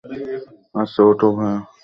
[0.75, 1.59] আচ্ছা, ওঠো, ভায়া।